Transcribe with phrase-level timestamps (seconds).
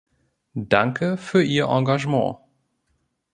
[0.55, 2.39] Danke für Ihr Engagement.